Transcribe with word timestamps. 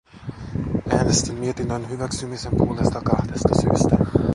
Äänestin 0.91 1.39
mietinnön 1.39 1.89
hyväksymisen 1.89 2.51
puolesta 2.57 3.01
kahdesta 3.01 3.61
syystä. 3.61 3.97